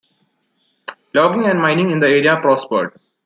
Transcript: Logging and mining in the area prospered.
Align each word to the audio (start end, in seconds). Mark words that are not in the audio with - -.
Logging 1.13 1.45
and 1.45 1.61
mining 1.61 1.91
in 1.91 1.99
the 1.99 2.07
area 2.07 2.35
prospered. 2.37 2.99